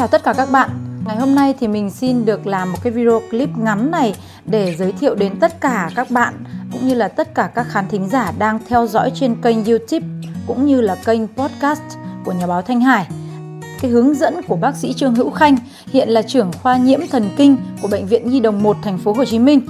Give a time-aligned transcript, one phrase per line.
[0.00, 0.70] chào tất cả các bạn.
[1.06, 4.14] Ngày hôm nay thì mình xin được làm một cái video clip ngắn này
[4.44, 6.34] để giới thiệu đến tất cả các bạn
[6.72, 10.06] cũng như là tất cả các khán thính giả đang theo dõi trên kênh YouTube
[10.46, 11.82] cũng như là kênh podcast
[12.24, 13.06] của nhà báo Thanh Hải.
[13.80, 15.56] Cái hướng dẫn của bác sĩ Trương Hữu Khanh,
[15.86, 19.12] hiện là trưởng khoa nhiễm thần kinh của bệnh viện Nhi đồng 1 thành phố
[19.12, 19.60] Hồ Chí Minh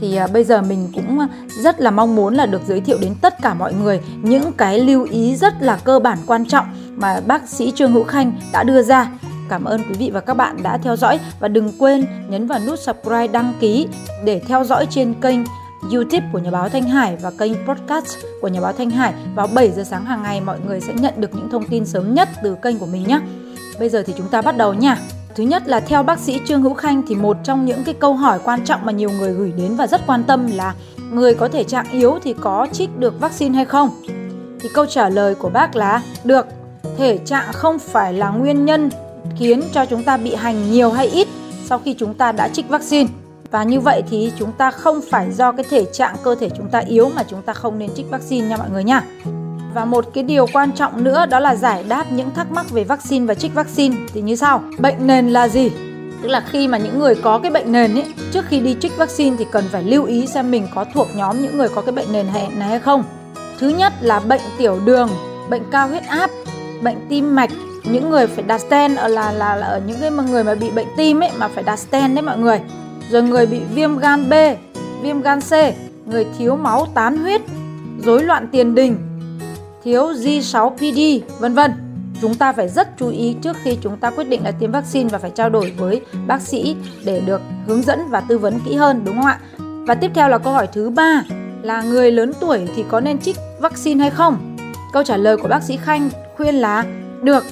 [0.00, 1.18] thì à, bây giờ mình cũng
[1.62, 4.78] rất là mong muốn là được giới thiệu đến tất cả mọi người những cái
[4.78, 6.66] lưu ý rất là cơ bản quan trọng
[6.96, 9.10] mà bác sĩ Trương Hữu Khanh đã đưa ra.
[9.50, 12.60] Cảm ơn quý vị và các bạn đã theo dõi và đừng quên nhấn vào
[12.66, 13.88] nút subscribe đăng ký
[14.24, 15.38] để theo dõi trên kênh
[15.92, 19.46] YouTube của Nhà báo Thanh Hải và kênh podcast của Nhà báo Thanh Hải vào
[19.54, 22.28] 7 giờ sáng hàng ngày, mọi người sẽ nhận được những thông tin sớm nhất
[22.42, 23.20] từ kênh của mình nhé.
[23.78, 24.98] Bây giờ thì chúng ta bắt đầu nha.
[25.34, 28.14] Thứ nhất là theo bác sĩ Trương Hữu Khanh thì một trong những cái câu
[28.14, 30.74] hỏi quan trọng mà nhiều người gửi đến và rất quan tâm là
[31.12, 33.90] người có thể trạng yếu thì có trích được vaccine hay không?
[34.60, 36.46] Thì câu trả lời của bác là, được.
[36.98, 38.90] Thể trạng không phải là nguyên nhân
[39.40, 41.28] khiến cho chúng ta bị hành nhiều hay ít
[41.64, 43.08] sau khi chúng ta đã trích vaccine.
[43.50, 46.68] Và như vậy thì chúng ta không phải do cái thể trạng cơ thể chúng
[46.68, 49.02] ta yếu mà chúng ta không nên trích vaccine nha mọi người nha.
[49.74, 52.84] Và một cái điều quan trọng nữa đó là giải đáp những thắc mắc về
[52.84, 54.62] vaccine và trích vaccine thì như sau.
[54.78, 55.70] Bệnh nền là gì?
[56.22, 58.96] Tức là khi mà những người có cái bệnh nền ấy, trước khi đi trích
[58.96, 61.92] vaccine thì cần phải lưu ý xem mình có thuộc nhóm những người có cái
[61.92, 63.04] bệnh nền này hay không.
[63.58, 65.08] Thứ nhất là bệnh tiểu đường,
[65.50, 66.30] bệnh cao huyết áp,
[66.82, 67.50] bệnh tim mạch,
[67.84, 70.54] những người phải đặt stent ở là là, là ở những cái mà người mà
[70.54, 72.60] bị bệnh tim ấy mà phải đặt stent đấy mọi người.
[73.10, 74.32] Rồi người bị viêm gan B,
[75.02, 75.52] viêm gan C,
[76.06, 77.40] người thiếu máu tán huyết,
[78.04, 78.96] rối loạn tiền đình,
[79.84, 81.72] thiếu G6PD, vân vân.
[82.20, 85.08] Chúng ta phải rất chú ý trước khi chúng ta quyết định là tiêm vaccine
[85.08, 88.74] và phải trao đổi với bác sĩ để được hướng dẫn và tư vấn kỹ
[88.74, 89.40] hơn đúng không ạ?
[89.58, 91.22] Và tiếp theo là câu hỏi thứ ba
[91.62, 94.56] là người lớn tuổi thì có nên trích vaccine hay không?
[94.92, 96.84] Câu trả lời của bác sĩ Khanh khuyên là
[97.22, 97.44] được.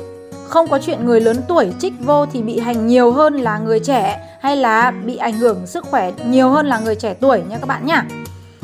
[0.49, 3.81] Không có chuyện người lớn tuổi trích vô thì bị hành nhiều hơn là người
[3.81, 7.59] trẻ hay là bị ảnh hưởng sức khỏe nhiều hơn là người trẻ tuổi nha
[7.59, 8.05] các bạn nhá.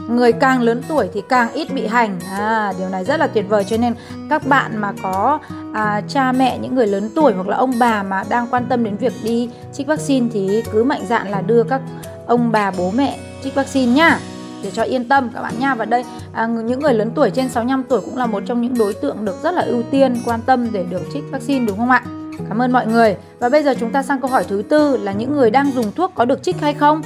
[0.09, 2.21] Người càng lớn tuổi thì càng ít bị hành.
[2.31, 3.95] À, điều này rất là tuyệt vời cho nên
[4.31, 5.39] các bạn mà có
[5.75, 8.85] à, cha mẹ những người lớn tuổi hoặc là ông bà mà đang quan tâm
[8.85, 11.81] đến việc đi trích vaccine thì cứ mạnh dạn là đưa các
[12.27, 14.19] ông bà bố mẹ trích vaccine nhá
[14.65, 15.75] để cho yên tâm các bạn nha.
[15.75, 18.79] Và đây à, những người lớn tuổi trên 65 tuổi cũng là một trong những
[18.79, 21.91] đối tượng được rất là ưu tiên quan tâm để được trích vaccine đúng không
[21.91, 22.03] ạ?
[22.49, 23.17] Cảm ơn mọi người.
[23.39, 25.93] Và bây giờ chúng ta sang câu hỏi thứ tư là những người đang dùng
[25.93, 27.03] thuốc có được trích hay không?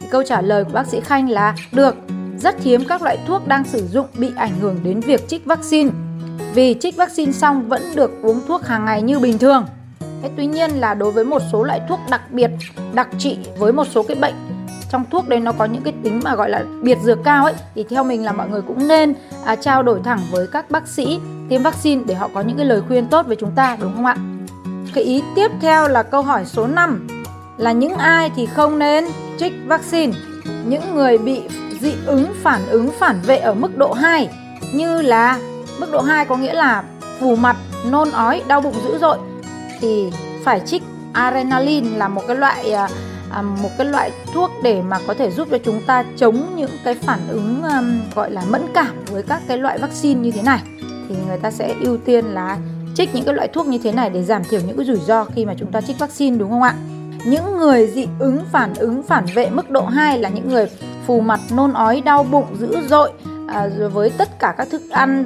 [0.00, 1.94] Thì câu trả lời của bác sĩ Khanh là được.
[2.38, 5.90] Rất hiếm các loại thuốc đang sử dụng bị ảnh hưởng đến việc trích vaccine.
[6.54, 9.64] Vì trích vaccine xong vẫn được uống thuốc hàng ngày như bình thường.
[10.22, 12.50] Thế tuy nhiên là đối với một số loại thuốc đặc biệt
[12.94, 14.34] đặc trị với một số cái bệnh
[14.90, 17.54] trong thuốc đấy nó có những cái tính mà gọi là biệt dược cao ấy
[17.74, 19.14] thì theo mình là mọi người cũng nên
[19.44, 22.66] à, trao đổi thẳng với các bác sĩ tiêm vaccine để họ có những cái
[22.66, 24.16] lời khuyên tốt với chúng ta đúng không ạ?
[24.94, 27.06] Cái ý tiếp theo là câu hỏi số 5
[27.56, 29.04] là những ai thì không nên
[29.38, 30.12] trích vaccine
[30.66, 31.42] những người bị
[31.80, 34.28] dị ứng phản ứng phản vệ ở mức độ 2
[34.74, 35.38] như là
[35.80, 36.82] mức độ 2 có nghĩa là
[37.20, 37.56] phù mặt,
[37.90, 39.18] nôn ói, đau bụng dữ dội
[39.80, 40.12] thì
[40.44, 42.88] phải trích adrenaline là một cái loại à,
[43.30, 46.70] à, một cái loại thuốc để mà có thể giúp cho chúng ta chống những
[46.84, 50.42] cái phản ứng um, gọi là mẫn cảm với các cái loại vaccine như thế
[50.42, 50.60] này
[51.08, 52.58] thì người ta sẽ ưu tiên là
[52.94, 55.24] trích những cái loại thuốc như thế này để giảm thiểu những cái rủi ro
[55.24, 56.74] khi mà chúng ta trích vaccine đúng không ạ?
[57.24, 60.66] Những người dị ứng phản ứng phản vệ mức độ 2 là những người
[61.06, 63.10] phù mặt, nôn ói, đau bụng dữ dội
[63.48, 65.24] à, rồi với tất cả các thức ăn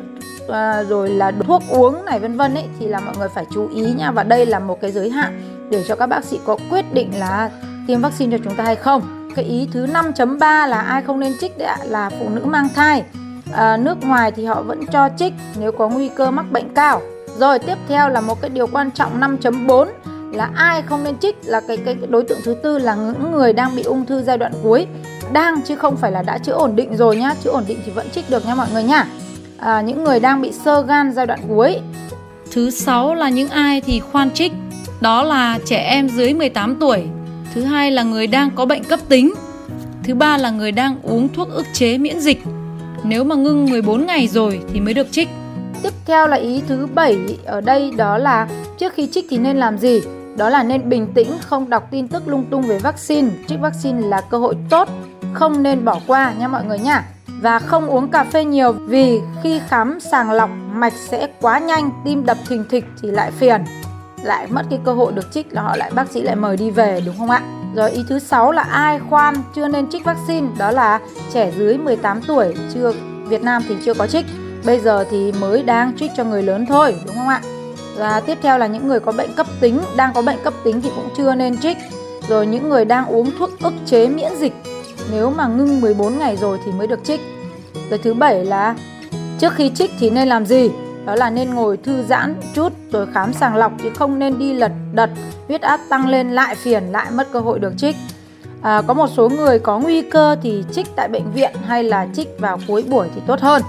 [0.49, 3.69] à, rồi là thuốc uống này vân vân ấy thì là mọi người phải chú
[3.75, 6.59] ý nha và đây là một cái giới hạn để cho các bác sĩ có
[6.71, 7.51] quyết định là
[7.87, 9.31] tiêm vaccine cho chúng ta hay không.
[9.35, 12.69] Cái ý thứ 5.3 là ai không nên trích đấy ạ là phụ nữ mang
[12.75, 13.03] thai.
[13.53, 17.03] À, nước ngoài thì họ vẫn cho trích nếu có nguy cơ mắc bệnh cao.
[17.39, 19.87] Rồi tiếp theo là một cái điều quan trọng 5.4
[20.35, 23.53] là ai không nên trích là cái cái đối tượng thứ tư là những người
[23.53, 24.87] đang bị ung thư giai đoạn cuối
[25.33, 27.93] đang chứ không phải là đã chữa ổn định rồi nhá chữa ổn định thì
[27.93, 29.07] vẫn trích được nha mọi người nhá
[29.59, 31.81] à, những người đang bị sơ gan giai đoạn cuối
[32.53, 34.53] thứ sáu là những ai thì khoan trích
[35.01, 37.05] đó là trẻ em dưới 18 tuổi
[37.55, 39.35] thứ hai là người đang có bệnh cấp tính.
[40.03, 42.43] Thứ ba là người đang uống thuốc ức chế miễn dịch.
[43.05, 45.29] Nếu mà ngưng 14 ngày rồi thì mới được trích.
[45.83, 48.49] Tiếp theo là ý thứ bảy ở đây, đó là
[48.79, 50.01] trước khi trích thì nên làm gì?
[50.37, 53.29] Đó là nên bình tĩnh, không đọc tin tức lung tung về vaccine.
[53.49, 54.89] Trích vaccine là cơ hội tốt,
[55.33, 57.05] không nên bỏ qua nha mọi người nha.
[57.41, 61.91] Và không uống cà phê nhiều, vì khi khám sàng lọc mạch sẽ quá nhanh,
[62.05, 63.65] tim đập thình thịch thì lại phiền
[64.25, 66.71] lại mất cái cơ hội được trích là họ lại, bác sĩ lại mời đi
[66.71, 67.43] về, đúng không ạ?
[67.75, 71.01] Rồi ý thứ sáu là ai khoan, chưa nên trích vaccine, đó là
[71.33, 72.93] trẻ dưới 18 tuổi, chưa,
[73.29, 74.27] Việt Nam thì chưa có trích.
[74.65, 77.41] Bây giờ thì mới đang trích cho người lớn thôi, đúng không ạ?
[77.97, 80.81] Và tiếp theo là những người có bệnh cấp tính, đang có bệnh cấp tính
[80.81, 81.77] thì cũng chưa nên trích.
[82.29, 84.53] Rồi những người đang uống thuốc ức chế miễn dịch,
[85.11, 87.21] nếu mà ngưng 14 ngày rồi thì mới được trích.
[87.91, 88.75] Rồi thứ bảy là
[89.39, 90.71] trước khi trích thì nên làm gì?
[91.07, 94.55] Đó là nên ngồi thư giãn chút rồi khám sàng lọc chứ không nên đi
[94.55, 95.11] lật đật
[95.49, 97.97] huyết áp tăng lên lại phiền lại mất cơ hội được trích.
[98.63, 102.07] À, có một số người có nguy cơ thì trích tại bệnh viện hay là
[102.15, 103.63] trích vào cuối buổi thì tốt hơn.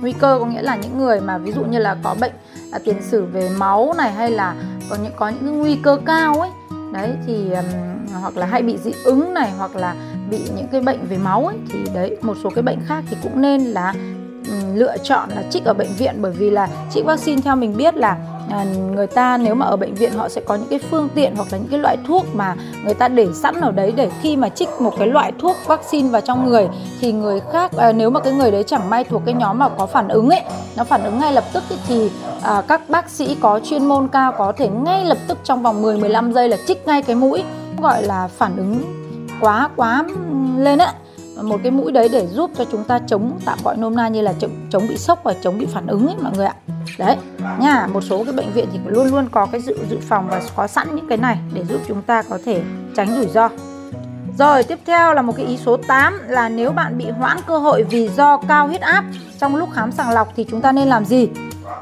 [0.00, 2.32] Nguy cơ có nghĩa là những người mà ví dụ như là có bệnh
[2.72, 4.54] à, tiền sử về máu này hay là
[4.90, 6.50] có những có những nguy cơ cao ấy
[6.92, 7.64] đấy thì um,
[8.20, 9.94] hoặc là hay bị dị ứng này hoặc là
[10.30, 13.16] bị những cái bệnh về máu ấy thì đấy một số cái bệnh khác thì
[13.22, 13.94] cũng nên là
[14.48, 17.76] Ừ, lựa chọn là trích ở bệnh viện bởi vì là trích vaccine theo mình
[17.76, 18.16] biết là
[18.50, 18.64] à,
[18.94, 21.48] người ta nếu mà ở bệnh viện họ sẽ có những cái phương tiện hoặc
[21.50, 24.48] là những cái loại thuốc mà người ta để sẵn ở đấy để khi mà
[24.48, 26.68] trích một cái loại thuốc vaccine vào trong người
[27.00, 29.68] thì người khác à, nếu mà cái người đấy chẳng may thuộc cái nhóm mà
[29.68, 30.42] có phản ứng ấy
[30.76, 32.10] nó phản ứng ngay lập tức ấy, thì
[32.42, 35.82] à, các bác sĩ có chuyên môn cao có thể ngay lập tức trong vòng
[35.82, 37.42] 10 15 giây là trích ngay cái mũi
[37.82, 38.82] gọi là phản ứng
[39.40, 40.04] quá quá
[40.58, 40.92] lên á
[41.42, 44.20] một cái mũi đấy để giúp cho chúng ta chống tạm gọi nôm na như
[44.20, 46.54] là chống, chống bị sốc và chống bị phản ứng ấy mọi người ạ.
[46.98, 47.16] Đấy
[47.60, 50.42] nha một số cái bệnh viện thì luôn luôn có cái dự dự phòng và
[50.56, 52.62] có sẵn những cái này để giúp chúng ta có thể
[52.96, 53.48] tránh rủi ro.
[54.38, 57.58] Rồi tiếp theo là một cái ý số 8 là nếu bạn bị hoãn cơ
[57.58, 59.04] hội vì do cao huyết áp
[59.38, 61.28] trong lúc khám sàng lọc thì chúng ta nên làm gì?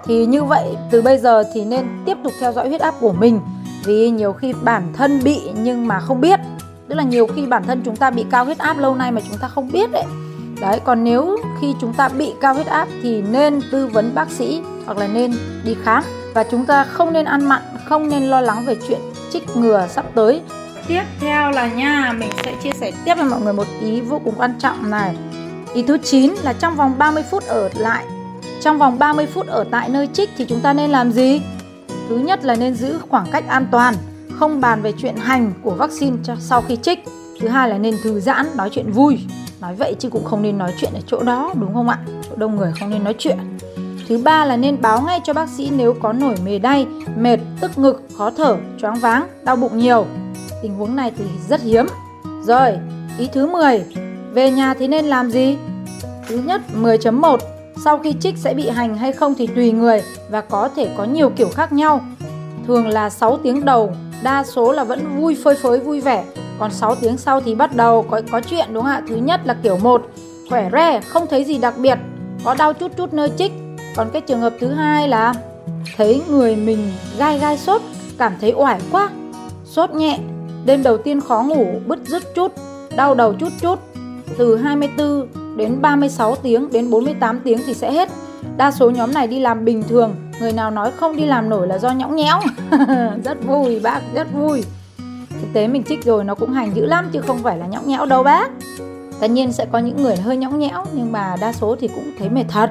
[0.05, 3.13] Thì như vậy từ bây giờ thì nên tiếp tục theo dõi huyết áp của
[3.13, 3.41] mình
[3.85, 6.41] vì nhiều khi bản thân bị nhưng mà không biết
[6.97, 9.21] tức là nhiều khi bản thân chúng ta bị cao huyết áp lâu nay mà
[9.29, 10.05] chúng ta không biết đấy
[10.61, 14.31] đấy, còn nếu khi chúng ta bị cao huyết áp thì nên tư vấn bác
[14.31, 15.35] sĩ hoặc là nên
[15.65, 16.03] đi khám.
[16.35, 18.99] Và chúng ta không nên ăn mặn, không nên lo lắng về chuyện
[19.31, 20.41] trích ngừa sắp tới.
[20.89, 24.21] Tiếp theo là nha, mình sẽ chia sẻ tiếp với mọi người một ý vô
[24.25, 25.17] cùng quan trọng này.
[25.75, 28.05] Ý thứ 9 là trong vòng 30 phút ở lại.
[28.61, 31.43] Trong vòng 30 phút ở tại nơi trích thì chúng ta nên làm gì?
[32.09, 33.95] Thứ nhất là nên giữ khoảng cách an toàn
[34.31, 37.05] không bàn về chuyện hành của vaccine cho sau khi trích.
[37.41, 39.19] Thứ hai là nên thư giãn, nói chuyện vui.
[39.61, 41.99] Nói vậy chứ cũng không nên nói chuyện ở chỗ đó, đúng không ạ?
[42.29, 43.39] Chỗ đông người không nên nói chuyện.
[44.09, 46.87] Thứ ba là nên báo ngay cho bác sĩ nếu có nổi mề đay,
[47.17, 50.07] mệt tức ngực, khó thở, choáng váng, đau bụng nhiều.
[50.63, 51.87] Tình huống này thì rất hiếm.
[52.43, 52.79] Rồi,
[53.19, 53.85] ý thứ 10
[54.33, 55.57] về nhà thì nên làm gì?
[56.29, 57.39] Thứ nhất 10.1
[57.85, 61.05] sau khi trích sẽ bị hành hay không thì tùy người và có thể có
[61.05, 62.01] nhiều kiểu khác nhau
[62.67, 63.93] thường là 6 tiếng đầu,
[64.23, 66.25] đa số là vẫn vui phơi phới vui vẻ.
[66.59, 69.03] Còn 6 tiếng sau thì bắt đầu có có chuyện, đúng không ạ?
[69.09, 70.03] Thứ nhất là kiểu một,
[70.51, 71.99] khỏe re, không thấy gì đặc biệt,
[72.45, 73.53] có đau chút chút nơi chích.
[73.97, 75.35] Còn cái trường hợp thứ hai là
[75.97, 77.83] thấy người mình gai gai sốt,
[78.19, 79.11] cảm thấy oải quá,
[79.65, 80.19] sốt nhẹ,
[80.65, 82.53] đêm đầu tiên khó ngủ, bứt rứt chút,
[82.97, 83.79] đau đầu chút chút.
[84.39, 85.27] Từ 24
[85.57, 88.09] đến 36 tiếng đến 48 tiếng thì sẽ hết.
[88.57, 91.67] Đa số nhóm này đi làm bình thường, người nào nói không đi làm nổi
[91.67, 92.41] là do nhõng nhẽo.
[93.25, 94.65] Rất vui, bác, rất vui.
[95.41, 97.89] Thực tế mình trích rồi nó cũng hành dữ lắm chứ không phải là nhõng
[97.89, 98.51] nhẽo đâu, bác.
[99.21, 102.13] Tất nhiên sẽ có những người hơi nhõng nhẽo, nhưng mà đa số thì cũng
[102.19, 102.71] thấy mệt thật.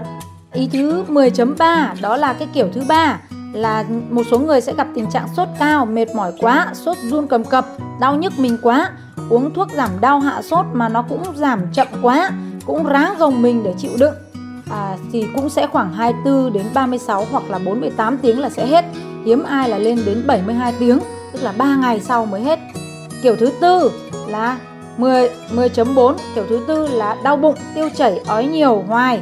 [0.54, 3.20] Ý thứ 10.3 đó là cái kiểu thứ ba,
[3.54, 7.28] là một số người sẽ gặp tình trạng sốt cao, mệt mỏi quá, sốt run
[7.28, 7.66] cầm cập,
[8.00, 8.92] đau nhức mình quá,
[9.30, 12.30] uống thuốc giảm đau hạ sốt mà nó cũng giảm chậm quá
[12.66, 14.14] cũng ráng gồng mình để chịu đựng
[14.70, 18.86] à, thì cũng sẽ khoảng 24 đến 36 hoặc là 48 tiếng là sẽ hết.
[19.26, 21.00] Hiếm ai là lên đến 72 tiếng,
[21.34, 22.60] tức là 3 ngày sau mới hết.
[23.22, 23.92] Kiểu thứ tư
[24.28, 24.58] là
[24.98, 29.22] 10 10.4, kiểu thứ tư là đau bụng, tiêu chảy, ói nhiều hoài.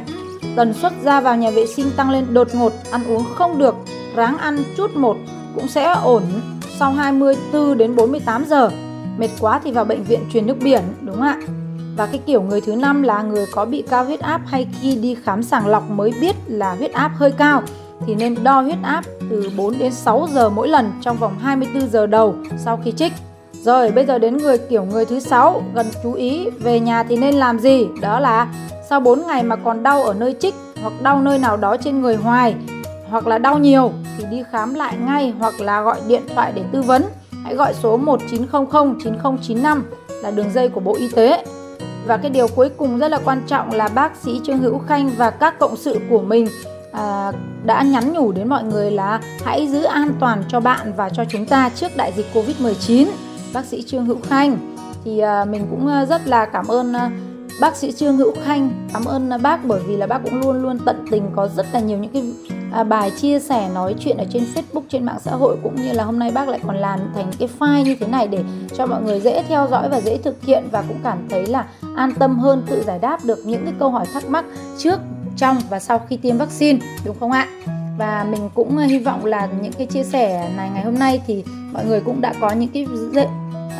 [0.56, 3.74] Tần suất ra vào nhà vệ sinh tăng lên đột ngột, ăn uống không được,
[4.16, 5.16] ráng ăn chút một
[5.54, 6.22] cũng sẽ ổn
[6.78, 8.70] sau 24 đến 48 giờ.
[9.18, 11.38] Mệt quá thì vào bệnh viện truyền nước biển, đúng không ạ?
[11.96, 14.96] Và cái kiểu người thứ năm là người có bị cao huyết áp hay khi
[14.96, 17.62] đi khám sàng lọc mới biết là huyết áp hơi cao,
[18.06, 21.90] thì nên đo huyết áp từ 4 đến 6 giờ mỗi lần trong vòng 24
[21.90, 23.12] giờ đầu sau khi trích.
[23.52, 27.16] Rồi, bây giờ đến người kiểu người thứ sáu, gần chú ý về nhà thì
[27.16, 27.86] nên làm gì?
[28.00, 28.48] Đó là
[28.88, 32.02] sau 4 ngày mà còn đau ở nơi trích hoặc đau nơi nào đó trên
[32.02, 32.54] người hoài
[33.10, 36.62] hoặc là đau nhiều thì đi khám lại ngay hoặc là gọi điện thoại để
[36.72, 37.04] tư vấn.
[37.44, 39.84] Hãy gọi số 1900 9095
[40.22, 41.44] là đường dây của Bộ Y tế
[42.06, 45.10] và cái điều cuối cùng rất là quan trọng là bác sĩ Trương Hữu Khanh
[45.16, 46.46] và các cộng sự của mình
[46.92, 47.32] à,
[47.64, 51.24] đã nhắn nhủ đến mọi người là hãy giữ an toàn cho bạn và cho
[51.24, 53.06] chúng ta trước đại dịch Covid-19.
[53.52, 57.10] Bác sĩ Trương Hữu Khanh thì à, mình cũng à, rất là cảm ơn à,
[57.60, 60.62] bác sĩ Trương Hữu Khanh, cảm ơn à, bác bởi vì là bác cũng luôn
[60.62, 62.22] luôn tận tình có rất là nhiều những cái
[62.74, 65.92] à, bài chia sẻ nói chuyện ở trên Facebook trên mạng xã hội cũng như
[65.92, 68.44] là hôm nay bác lại còn làm thành cái file như thế này để
[68.76, 71.66] cho mọi người dễ theo dõi và dễ thực hiện và cũng cảm thấy là
[71.96, 74.44] an tâm hơn tự giải đáp được những cái câu hỏi thắc mắc
[74.78, 75.00] trước
[75.36, 77.48] trong và sau khi tiêm vaccine đúng không ạ?
[77.98, 81.22] Và mình cũng à, hy vọng là những cái chia sẻ này ngày hôm nay
[81.26, 82.86] thì mọi người cũng đã có những cái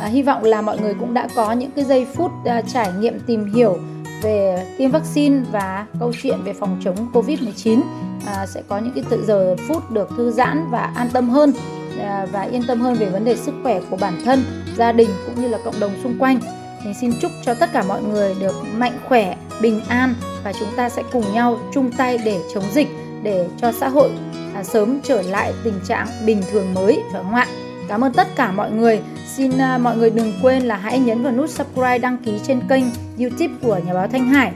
[0.01, 2.91] à, hy vọng là mọi người cũng đã có những cái giây phút à, trải
[2.99, 3.77] nghiệm tìm hiểu
[4.21, 7.81] về tiêm vaccine và câu chuyện về phòng chống Covid-19
[8.25, 11.53] à, sẽ có những cái tự giờ phút được thư giãn và an tâm hơn
[11.99, 14.43] à, và yên tâm hơn về vấn đề sức khỏe của bản thân,
[14.77, 16.39] gia đình cũng như là cộng đồng xung quanh.
[16.85, 20.69] Mình xin chúc cho tất cả mọi người được mạnh khỏe, bình an và chúng
[20.75, 22.87] ta sẽ cùng nhau chung tay để chống dịch
[23.23, 24.11] để cho xã hội
[24.55, 27.47] à, sớm trở lại tình trạng bình thường mới phải không ạ?
[27.87, 29.01] Cảm ơn tất cả mọi người.
[29.37, 32.61] Xin uh, mọi người đừng quên là hãy nhấn vào nút subscribe đăng ký trên
[32.69, 32.83] kênh
[33.19, 34.51] YouTube của Nhà báo Thanh Hải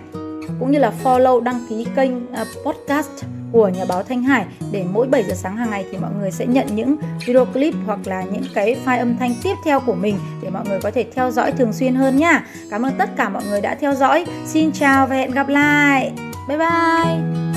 [0.60, 3.10] cũng như là follow đăng ký kênh uh, podcast
[3.52, 6.32] của Nhà báo Thanh Hải để mỗi 7 giờ sáng hàng ngày thì mọi người
[6.32, 6.96] sẽ nhận những
[7.26, 10.64] video clip hoặc là những cái file âm thanh tiếp theo của mình để mọi
[10.68, 12.46] người có thể theo dõi thường xuyên hơn nhá.
[12.72, 14.26] Cảm ơn tất cả mọi người đã theo dõi.
[14.46, 16.12] Xin chào và hẹn gặp lại.
[16.48, 17.49] Bye bye.